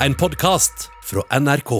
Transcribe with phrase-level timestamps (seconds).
[0.00, 1.70] en podkast fra NRK.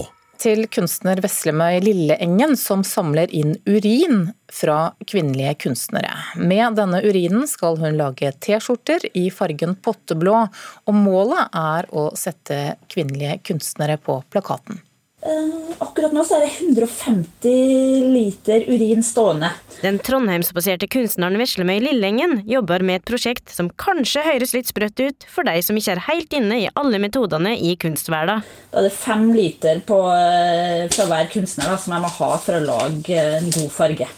[0.41, 6.13] Til kunstner Veslemøy Lilleengen, som samler inn urin fra kvinnelige kunstnere.
[6.37, 10.43] Med denne urinen skal hun lage T-skjorter i fargen potteblå,
[10.87, 14.81] og målet er å sette kvinnelige kunstnere på plakaten.
[15.27, 19.51] Eh, akkurat nå så er det 150 liter urin stående.
[19.83, 25.27] Den trondheimsbaserte kunstneren Veslemøy Lillengen jobber med et prosjekt som kanskje høres litt sprøtt ut
[25.31, 28.47] for deg som ikke er helt inne i alle metodene i kunstverdenen.
[28.71, 32.31] Da er det fem liter på, eh, fra hver kunstner da, som jeg må ha
[32.39, 34.09] for å lage en god farge.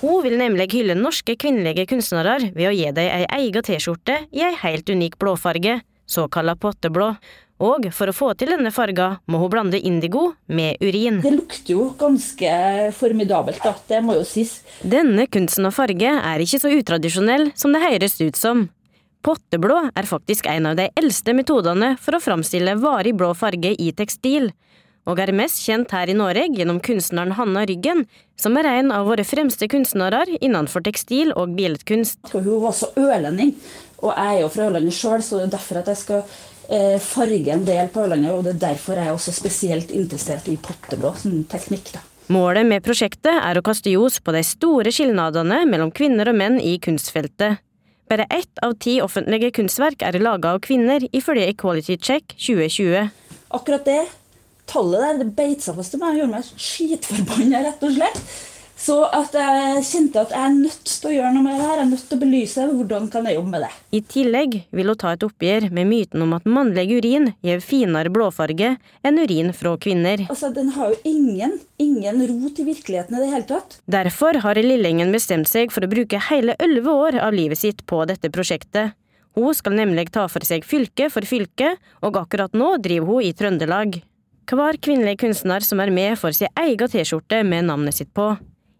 [0.00, 4.42] Hun vil nemlig hylle norske kvinnelige kunstnere ved å gi dem ei egen T-skjorte i
[4.42, 7.14] ei helt unik blåfarge, såkalla potteblå.
[7.58, 11.18] Og for å få til denne farga må hun blande indigo med urin.
[11.24, 12.50] Det lukter jo ganske
[12.94, 13.74] formidabelt, da.
[13.88, 14.60] Det må jo sies.
[14.78, 18.68] Denne kunsten å farge er ikke så utradisjonell som det høres ut som.
[19.26, 23.90] Potteblå er faktisk en av de eldste metodene for å framstille varig blå farge i
[23.90, 24.52] tekstil,
[25.08, 28.04] og er mest kjent her i Norge gjennom kunstneren Hanna Ryggen,
[28.38, 32.20] som er en av våre fremste kunstnere innenfor tekstil og billedkunst.
[32.30, 33.56] Hun var så ølending,
[33.98, 36.38] og jeg er jo fra Ørlandet sjøl, så det er derfor at jeg skal
[37.00, 38.34] farge en del på Ørlandet.
[38.34, 41.94] Og det er derfor jeg er også spesielt interessert i potteblå som teknikk.
[41.94, 42.04] da.
[42.28, 46.58] Målet med prosjektet er å kaste ljos på de store skilnadene mellom kvinner og menn
[46.60, 47.62] i kunstfeltet.
[48.08, 53.08] Bare ett av ti offentlige kunstverk er laga av kvinner, ifølge Equality Check 2020.
[53.56, 54.02] Akkurat det
[54.68, 58.22] tallet der, det beit seg fast i meg og gjorde meg skitforbanna, rett og slett.
[58.78, 61.80] Så at jeg kjente at jeg er nødt til å gjøre noe med det her.
[61.80, 63.70] Jeg er nødt til å belyse hvordan kan jeg jobbe med det.
[63.98, 68.12] I tillegg vil hun ta et oppgjør med myten om at mannlig urin gir finere
[68.14, 70.22] blåfarge enn urin fra kvinner.
[70.28, 73.80] Altså, Den har jo ingen, ingen rot i virkeligheten i det hele tatt.
[73.90, 78.04] Derfor har Lillengen bestemt seg for å bruke hele elleve år av livet sitt på
[78.06, 78.94] dette prosjektet.
[79.38, 83.34] Hun skal nemlig ta for seg fylke for fylke, og akkurat nå driver hun i
[83.36, 84.00] Trøndelag.
[84.48, 88.32] Hver kvinnelig kunstner som er med, får sin egen T-skjorte med navnet sitt på.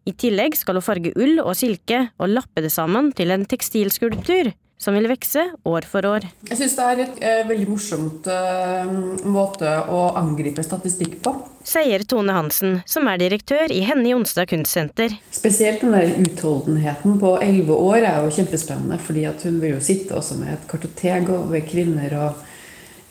[0.09, 4.55] I tillegg skal hun farge ull og silke og lappe det sammen til en tekstilskulptur
[4.79, 6.25] som vil vokse år for år.
[6.47, 8.93] Jeg syns det er et eh, veldig morsomt eh,
[9.27, 11.33] måte å angripe statistikk på.
[11.67, 15.17] Sier Tone Hansen, som er direktør i Henny Jonstad kunstsenter.
[15.35, 19.83] Spesielt den der utholdenheten på elleve år er jo kjempespennende, fordi at hun vil jo
[19.83, 22.47] sitte også med et kartotek over kvinner og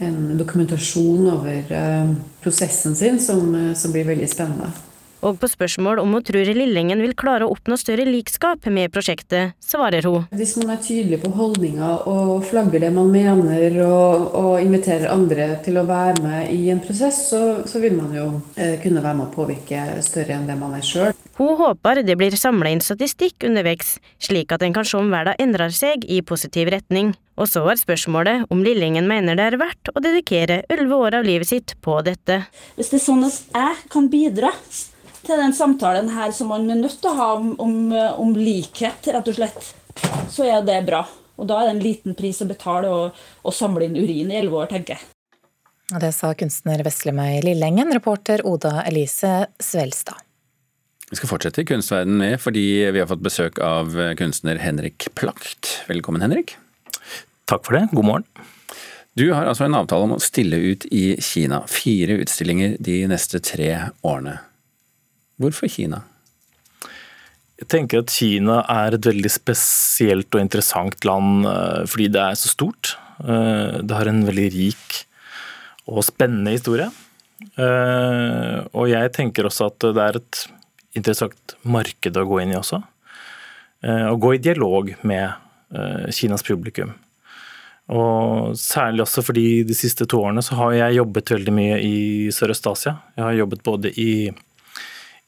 [0.08, 2.12] en dokumentasjon over eh,
[2.44, 4.72] prosessen sin som, eh, som blir veldig spennende.
[5.26, 9.56] Og på spørsmål om hun tror Lillengen vil klare å oppnå større likskap med prosjektet,
[9.64, 10.28] svarer hun.
[10.38, 15.50] Hvis man er tydelig på holdninger og flagger det man mener, og, og, inviterer andre
[15.66, 19.18] til å være med i en prosess, så, så vil man jo eh, kunne være
[19.18, 21.16] med å påvirke større enn det man er sjøl.
[21.38, 25.38] Hun håper det blir samla inn statistikk underveis, slik at en kan se om verden
[25.42, 27.14] endrer seg i positiv retning.
[27.38, 31.28] Og så er spørsmålet om Lillingen mener det er verdt å dedikere elleve år av
[31.28, 32.42] livet sitt på dette.
[32.78, 34.54] Hvis det er sånn at jeg kan bidra
[35.28, 37.78] til den samtalen her som man er nødt til å ha om, om,
[38.24, 39.72] om likhet, rett og slett,
[40.32, 41.04] så er det bra.
[41.38, 44.64] Og da er det en liten pris å betale å samle inn urin i elleve
[44.64, 45.10] år, tenker jeg.
[45.88, 50.20] Det sa kunstner Veslemøy Lillengen, reporter Oda Elise Svelstad.
[51.08, 55.78] Vi skal fortsette i kunstverdenen med, fordi vi har fått besøk av kunstner Henrik Plakt.
[55.88, 56.58] Velkommen, Henrik.
[57.48, 57.86] Takk for det.
[57.94, 58.28] God morgen.
[59.18, 61.62] Du har altså en avtale om å stille ut i Kina.
[61.72, 63.72] Fire utstillinger de neste tre
[64.06, 64.36] årene.
[65.38, 66.02] Hvorfor Kina?
[67.58, 72.38] Jeg tenker at Kina er et veldig spesielt og interessant land eh, fordi det er
[72.38, 72.94] så stort.
[73.22, 75.00] Eh, det har en veldig rik
[75.90, 76.90] og spennende historie.
[77.58, 80.44] Eh, og jeg tenker også at det er et
[80.98, 82.82] interessant marked å gå inn i også.
[83.88, 86.96] Å gå i dialog med Kinas publikum.
[87.94, 91.98] Og særlig også fordi de siste to årene så har jeg jobbet veldig mye i
[92.34, 92.96] Sørøst-Asia.
[93.14, 94.10] Jeg har jobbet både i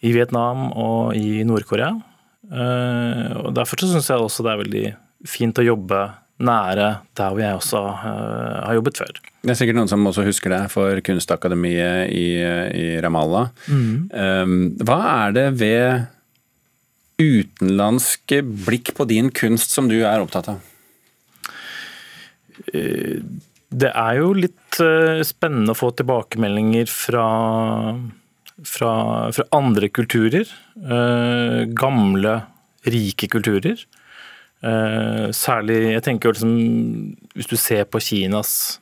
[0.06, 1.92] i Vietnam og i Nord-Korea.
[2.50, 4.86] Eh, og Derfor så syns jeg også det er veldig
[5.28, 6.04] fint å jobbe
[6.40, 6.86] nære
[7.20, 9.18] der hvor jeg også uh, har jobbet før.
[9.44, 13.50] Det er sikkert noen som også husker deg for Kunstakademiet i, i Ramallah.
[13.68, 14.08] Mm.
[14.14, 14.54] Um,
[14.88, 16.08] hva er det ved
[17.20, 20.64] utenlandske blikk på din kunst som du er opptatt av?
[22.72, 24.80] Det er jo litt
[25.28, 27.28] spennende å få tilbakemeldinger fra
[28.66, 28.92] fra,
[29.36, 30.50] fra andre kulturer.
[30.80, 32.36] Eh, gamle,
[32.88, 33.82] rike kulturer.
[34.60, 38.80] Eh, særlig Jeg tenker liksom Hvis du ser på Kinas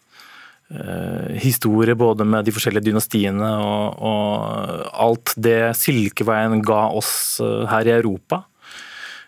[0.74, 7.86] eh, historie, både med de forskjellige dynastiene og, og alt det Silkeveien ga oss her
[7.86, 8.48] i Europa,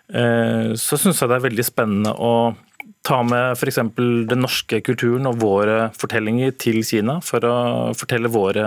[0.09, 2.31] så syns jeg det er veldig spennende å
[3.09, 3.79] ta med f.eks.
[4.29, 7.55] den norske kulturen og våre fortellinger til Kina for å
[7.97, 8.65] fortelle våre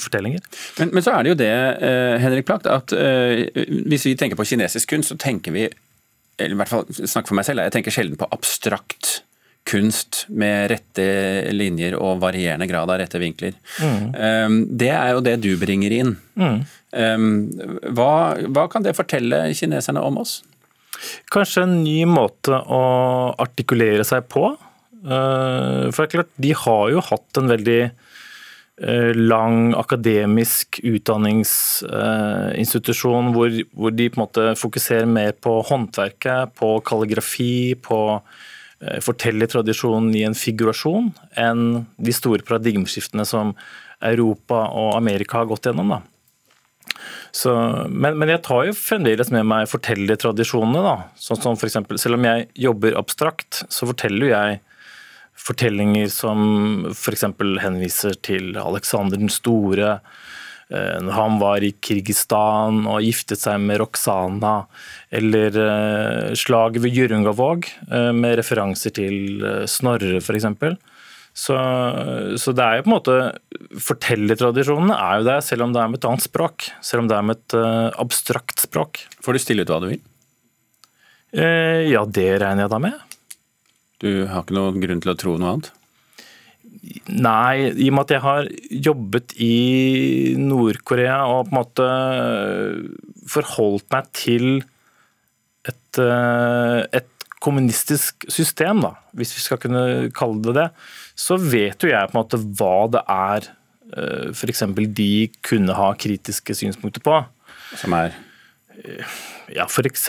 [0.00, 0.44] fortellinger.
[0.80, 1.54] Men, men så er det jo det,
[1.88, 3.46] eh, Henrik Plagt, at eh,
[3.88, 5.66] hvis vi tenker på kinesisk kunst, så tenker vi
[6.40, 9.20] eller i hvert fall snakk for meg selv, jeg tenker sjelden på abstrakt
[9.68, 11.04] kunst med rette
[11.54, 13.54] linjer og varierende grad av rette vinkler.
[13.78, 14.56] Mm.
[14.80, 16.16] Det er jo det du bringer inn.
[16.34, 16.64] Mm.
[17.94, 18.08] Hva,
[18.42, 20.40] hva kan det fortelle kineserne om oss?
[21.32, 22.82] Kanskje en ny måte å
[23.42, 24.44] artikulere seg på.
[25.02, 33.32] Eh, for det er klart, de har jo hatt en veldig eh, lang akademisk utdanningsinstitusjon
[33.34, 40.14] hvor, hvor, de på en måte fokuserer mer på håndverket, på kalligrafi, på eh, fortellertradisjonen
[40.14, 43.54] i en figurasjon, enn de store paradigmeskiftene som
[44.02, 45.88] Europa og Amerika har gått gjennom.
[45.96, 46.00] da.
[47.32, 47.52] Så,
[47.88, 50.82] men, men, jeg tar jo fremdeles med meg fortellertradisjonene.
[50.84, 50.96] da.
[51.16, 54.60] Sånn som for eksempel, Selv om jeg jobber abstrakt, så forteller jeg
[55.42, 57.24] fortellinger som f.eks.
[57.62, 59.98] henviser til Alexander den store.
[60.72, 64.54] Eh, når han var i Kirgistan og giftet seg med Roxana.
[65.12, 70.48] Eller eh, slaget ved Hjørungavåg, eh, med referanser til Snorre f.eks.
[71.32, 71.56] Så,
[72.36, 73.14] så, det er jo på en måte
[73.80, 76.66] Fortellertradisjonene er jo der, selv om det er med et annet språk.
[76.84, 79.00] Selv om det er med et uh, abstrakt språk.
[79.24, 80.02] Får du stille ut hva du vil?
[81.32, 83.16] Eh, ja, det regner jeg da med.
[84.02, 85.70] Du har ikke noen grunn til å tro noe annet?
[87.08, 88.48] Nei, i og med at jeg har
[88.88, 89.54] jobbet i
[90.40, 91.88] Nord-Korea og på en måte
[93.30, 94.46] forholdt meg til
[95.62, 97.11] et, uh, et
[97.42, 99.84] kommunistisk system, da, hvis vi skal kunne
[100.14, 100.68] kalle det det,
[101.18, 103.48] så vet jo jeg på en måte hva det er
[103.96, 104.64] eh, f.eks.
[104.96, 105.12] de
[105.44, 107.18] kunne ha kritiske synspunkter på.
[107.80, 108.14] Som er?
[108.78, 109.18] Eh,
[109.56, 110.08] ja, f.eks.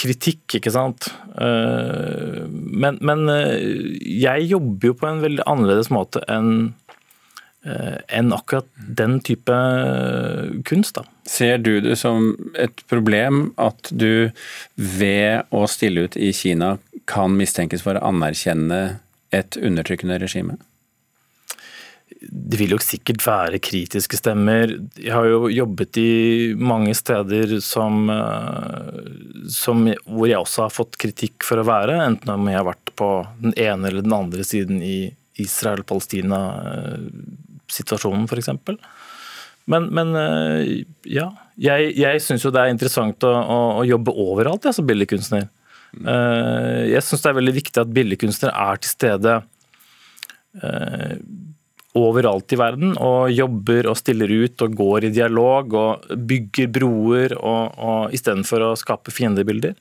[0.00, 1.10] kritikk, ikke sant.
[1.36, 3.24] Eh, men, men,
[4.02, 6.74] jeg jobber jo på en veldig annerledes måte enn
[7.68, 9.52] enn akkurat den type
[10.64, 10.96] kunst.
[10.96, 11.02] Da.
[11.28, 14.30] Ser du det som et problem at du
[14.74, 16.78] ved å stille ut i Kina
[17.08, 19.00] kan mistenkes for å anerkjenne
[19.34, 20.56] et undertrykkende regime?
[22.18, 24.72] Det vil jo sikkert være kritiske stemmer.
[24.96, 28.90] Jeg har jo jobbet i mange steder som, eh,
[29.52, 32.90] som, hvor jeg også har fått kritikk for å være, enten om jeg har vært
[32.98, 38.50] på den ene eller den andre siden i Israel-Palestina-situasjonen f.eks.
[39.68, 41.28] Men, men, eh, ja,
[41.60, 45.48] jeg, jeg syns jo det er interessant å, å, å jobbe overalt jeg, som billedkunstner.
[45.96, 49.34] Eh, jeg syns det er veldig viktig at billedkunstnere er til stede
[50.62, 51.14] eh,
[51.98, 57.36] overalt i verden og jobber og stiller ut og går i dialog og bygger broer
[57.38, 59.76] og, og istedenfor å skape fiendebilder.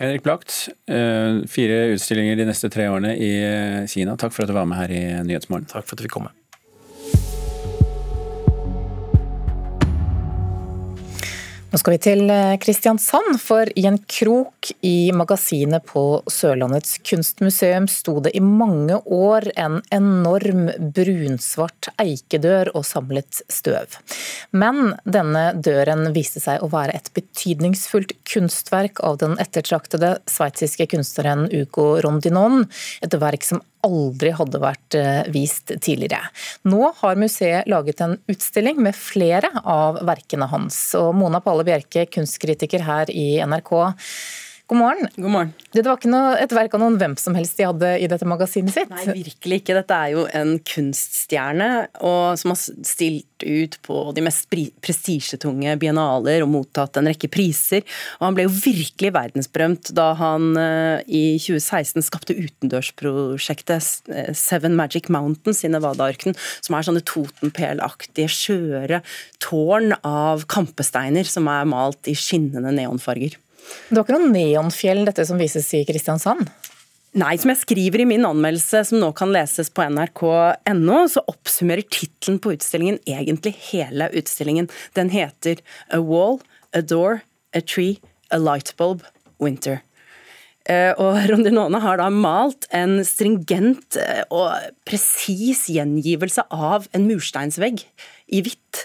[0.00, 3.32] Henrik eh, fire utstillinger de neste tre årene i
[3.90, 4.16] Kina.
[4.16, 5.68] Takk for at du var med her i Nyhetsmorgen.
[5.68, 6.32] Takk for at du fikk komme.
[11.70, 17.86] Nå skal vi til eh, Kristiansand, for i en krok i magasinet på Sørlandets kunstmuseum
[17.86, 20.64] sto det i mange år en enorm
[20.96, 23.94] brunsvart eikedør og samlet støv.
[24.50, 31.46] Men denne døren viste seg å være et betydningsfullt kunstverk av den ettertraktede sveitsiske kunstneren
[31.54, 32.64] Ugo Rondinon,
[32.98, 36.30] et verk som aldri hadde vært eh, vist tidligere.
[36.68, 40.78] Nå har museet laget en utstilling med flere av verkene hans.
[40.98, 43.72] Og Mona Palle Bjerke, kunstkritiker her i NRK.
[44.70, 45.08] God morgen.
[45.16, 45.48] God morgen.
[45.74, 48.26] Det var ikke noe, et verk av noen hvem som helst de hadde i dette
[48.28, 48.92] magasinet sitt?
[48.92, 49.74] Nei, virkelig ikke.
[49.74, 51.66] Dette er jo en kunststjerne
[52.06, 54.46] og, som har stilt ut på de mest
[54.84, 57.82] prestisjetunge biennaler og mottatt en rekke priser.
[58.20, 64.78] Og han ble jo virkelig verdensberømt da han uh, i 2016 skapte utendørsprosjektet eh, Seven
[64.78, 69.02] Magic Mountains i Nevada-ørkenen, som er sånne Totenpel-aktige, skjøre
[69.42, 73.40] tårn av kampesteiner som er malt i skinnende neonfarger.
[73.90, 76.48] Det var ikke noe neonfjell dette som vises i Kristiansand?
[77.18, 81.82] Nei, som jeg skriver i min anmeldelse, som nå kan leses på nrk.no, så oppsummerer
[81.90, 84.70] tittelen på utstillingen egentlig hele utstillingen.
[84.94, 85.58] Den heter
[85.90, 86.38] A Wall,
[86.70, 87.98] A Door, A Tree,
[88.30, 89.02] A Lightbulb,
[89.42, 89.80] Winter.
[90.70, 94.52] Eh, og Rondinone har da malt en stringent eh, og
[94.86, 97.82] presis gjengivelse av en mursteinsvegg
[98.30, 98.84] i hvitt,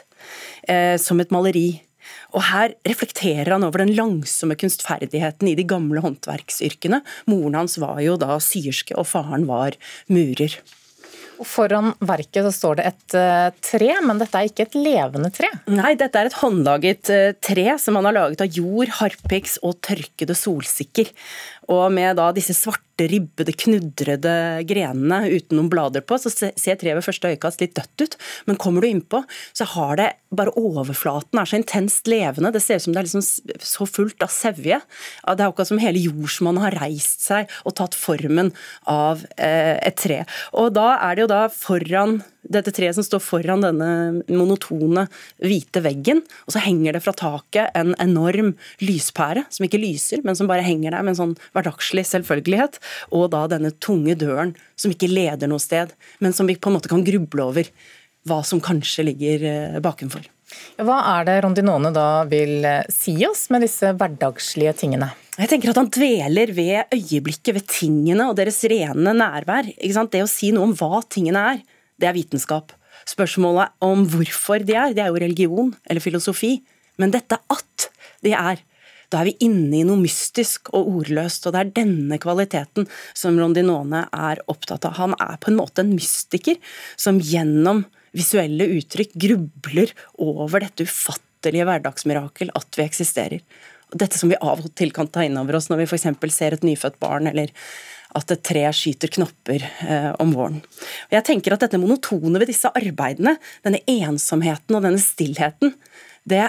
[0.72, 1.84] eh, som et maleri.
[2.36, 7.00] Og her reflekterer han over den langsomme kunstferdigheten i de gamle håndverksyrkene.
[7.32, 9.78] Moren hans var jo da syerske, og faren var
[10.12, 10.60] murer.
[11.36, 15.32] Og Foran verket så står det et uh, tre, men dette er ikke et levende
[15.36, 15.50] tre?
[15.68, 19.76] Nei, dette er et håndlaget uh, tre som han har laget av jord, harpiks og
[19.84, 21.12] tørkede solsikker.
[21.72, 24.34] Og med da disse svarte, ribbede, knudrede
[24.70, 28.18] grenene uten noen blader på, så ser treet ved første øyekast litt dødt ut.
[28.48, 29.24] Men kommer du innpå,
[29.58, 32.54] så har det bare overflaten er så intenst levende.
[32.56, 33.26] Det ser ut som det er liksom
[33.74, 34.80] så fullt av sevje.
[34.80, 38.54] Det er akkurat som hele jordsmonnet har reist seg og tatt formen
[38.92, 40.24] av eh, et tre.
[40.56, 42.20] Og da er det jo da foran
[42.52, 43.90] dette treet som står foran denne
[44.30, 45.06] monotone,
[45.44, 46.22] hvite veggen.
[46.46, 50.66] Og så henger det fra taket en enorm lyspære, som ikke lyser, men som bare
[50.66, 52.80] henger der med en sånn hverdagslig selvfølgelighet.
[53.16, 56.80] Og da denne tunge døren som ikke leder noe sted, men som vi på en
[56.80, 57.70] måte kan gruble over
[58.26, 60.26] hva som kanskje ligger eh, bakenfor.
[60.82, 65.12] Hva er det Rondinone da vil eh, si oss med disse hverdagslige tingene?
[65.36, 69.68] Jeg tenker at Han dveler ved øyeblikket, ved tingene og deres rene nærvær.
[69.76, 71.64] Det å si noe om hva tingene er,
[72.02, 72.74] det er vitenskap.
[73.08, 76.58] Spørsmålet om hvorfor de er, det er jo religion eller filosofi.
[77.02, 77.90] Men dette at
[78.26, 78.62] de er,
[79.14, 81.46] da er vi inne i noe mystisk og ordløst.
[81.46, 82.88] Og det er denne kvaliteten
[83.18, 84.98] som Rondinone er opptatt av.
[85.00, 86.60] Han er på en måte en mystiker
[86.98, 87.86] som gjennom
[88.16, 89.92] visuelle uttrykk grubler
[90.24, 93.44] over dette ufattelige hverdagsmirakel at vi eksisterer.
[93.96, 96.08] Dette som vi av og til kan ta inn over oss når vi f.eks.
[96.34, 97.52] ser et nyfødt barn eller
[98.16, 100.62] at et tre skyter knopper eh, om våren.
[101.10, 105.76] Og jeg tenker at Dette monotone ved disse arbeidene, denne ensomheten og denne stillheten,
[106.26, 106.48] det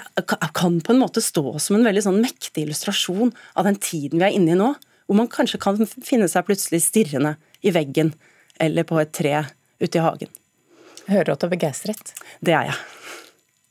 [0.56, 4.28] kan på en måte stå som en veldig sånn mektig illustrasjon av den tiden vi
[4.28, 4.70] er inne i nå,
[5.06, 8.14] hvor man kanskje kan finne seg plutselig stirrende i veggen
[8.62, 9.34] eller på et tre
[9.82, 10.32] ute i hagen.
[11.06, 12.14] Hører du at du er begeistret?
[12.40, 12.78] Det er jeg.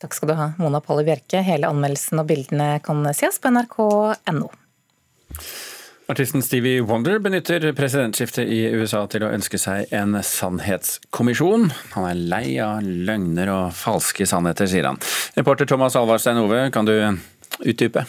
[0.03, 1.41] Takk skal du ha, Mona Palle Bjerke.
[1.43, 4.51] Hele anmeldelsen og bildene kan ses på nrk.no.
[6.07, 11.71] Artisten Stevie Wonder benytter presidentskiftet i USA til å ønske seg en sannhetskommisjon.
[11.95, 15.01] Han er lei av løgner og falske sannheter, sier han.
[15.33, 16.93] Reporter Thomas Alvarstein Ove, kan du
[17.65, 18.05] utdype?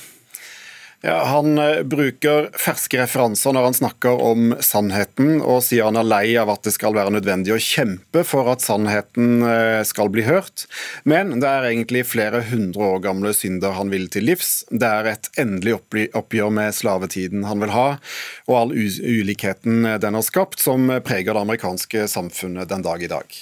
[1.05, 6.09] Ja, han eh, bruker ferske referanser når han snakker om sannheten, og sier han er
[6.09, 10.25] lei av at det skal være nødvendig å kjempe for at sannheten eh, skal bli
[10.26, 10.65] hørt.
[11.05, 14.62] Men det er egentlig flere hundre år gamle synder han vil til livs.
[14.71, 15.76] Det er et endelig
[16.17, 17.88] oppgjør med slavetiden han vil ha,
[18.49, 23.38] og all ulikheten den har skapt, som preger det amerikanske samfunnet den dag i dag.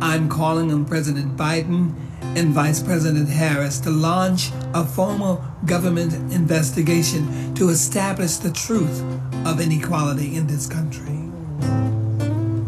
[0.00, 1.94] I'm calling on President Biden
[2.36, 9.02] and Vice President Harris to launch a formal government investigation to establish the truth
[9.46, 11.18] of inequality in this country.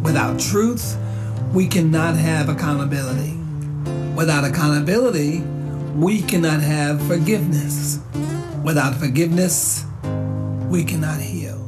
[0.03, 0.97] Without truth,
[1.53, 3.37] we cannot have accountability.
[4.17, 5.43] Without accountability,
[5.97, 7.99] we cannot have forgiveness.
[8.65, 9.85] Without forgiveness,
[10.71, 11.59] we cannot heal.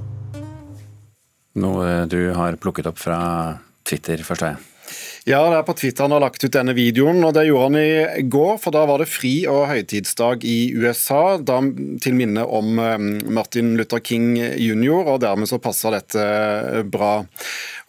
[1.52, 4.71] Noe eh, du har plukket opp fra Twitter, forstår jeg?
[5.28, 7.78] Ja, det er på Twitter han har lagt ut denne videoen, og det gjorde han
[7.78, 8.56] i går.
[8.62, 11.60] For da var det fri- og høytidsdag i USA, da
[12.02, 17.14] til minne om um, Martin Luther King jr., og dermed så passer dette uh, bra.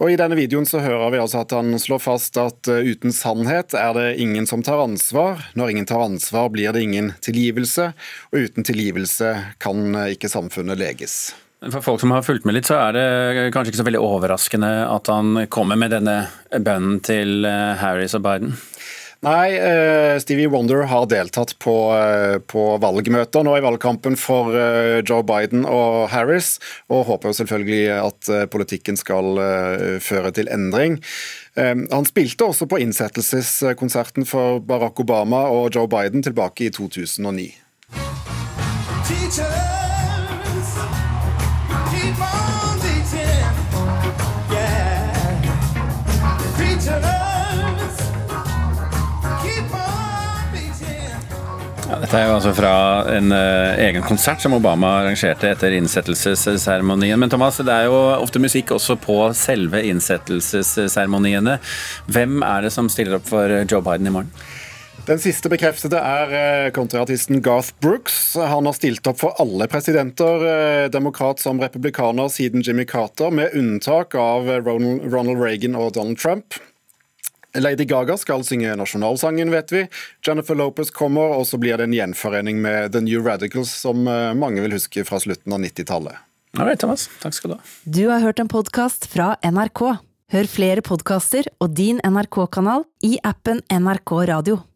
[0.02, 3.16] Og I denne videoen så hører vi altså at han slår fast at uh, uten
[3.16, 5.42] sannhet er det ingen som tar ansvar.
[5.58, 7.94] Når ingen tar ansvar, blir det ingen tilgivelse,
[8.32, 11.34] og uten tilgivelse kan uh, ikke samfunnet leges.
[11.72, 13.08] For folk som har fulgt med litt, så er det
[13.56, 16.18] kanskje ikke så veldig overraskende at han kommer med denne
[16.52, 18.58] bønnen til eh, Harris og Biden?
[19.24, 24.52] Nei, uh, Stevie Wonder har deltatt på, uh, på, valgmøter nå i valgkampen for
[25.08, 26.58] Joe Biden og Harris,
[26.92, 29.40] og håper jo selvfølgelig at politikken skal
[30.04, 31.00] føre til endring.
[31.56, 37.63] Han spilte også på innsettelseskonserten for Barack Obama og Joe Biden tilbake i 2009.
[52.14, 52.72] dette er jo altså fra
[53.10, 57.18] en uh, egen konsert som Obama arrangerte etter innsettelsesseremonien.
[57.18, 61.56] Men Thomas, det er jo ofte musikk også på selve innsettelsesseremoniene.
[62.14, 64.30] Hvem er det som stiller opp for Joe Biden i morgen?
[65.08, 68.36] Den siste bekreftede er kontraartisten Garth Brooks.
[68.38, 73.58] Han har stilt opp for alle presidenter, uh, demokrat som republikaner, siden Jimmy Carter, med
[73.58, 76.62] unntak av Ronald Reagan og Donald Trump.
[77.60, 79.84] Lady Gaga skal synge nasjonalsangen, vet vi.
[80.26, 84.32] Jennifer Lopez kommer, og så blir det en gjenforening med The New Radicals, som eh,
[84.34, 86.18] mange vil huske fra slutten av 90-tallet.
[86.58, 87.08] Ja, Thomas.
[87.22, 87.62] Takk skal du ha.
[87.86, 89.86] Du har hørt en podkast fra NRK.
[90.34, 94.64] Hør flere podkaster og din NRK-kanal i appen NRK Radio.